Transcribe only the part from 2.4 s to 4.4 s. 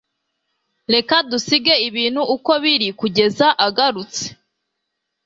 biri kugeza agarutse